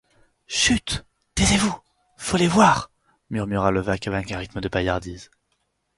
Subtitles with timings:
[0.47, 1.05] Chut!
[1.35, 1.79] taisez-vous,
[2.17, 2.89] faut les voir!
[3.29, 5.29] murmura Levaque, avec un rire de paillardise.